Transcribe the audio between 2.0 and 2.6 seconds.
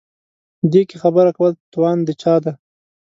د چا دی.